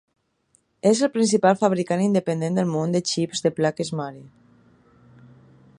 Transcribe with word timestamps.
És 0.91 1.01
el 1.07 1.11
principal 1.17 1.59
fabricant 1.59 2.01
independent 2.05 2.57
del 2.61 2.73
món 2.77 2.97
de 2.97 3.01
xips 3.11 3.47
de 3.47 3.53
plaques 3.61 3.95
mare. 4.01 4.25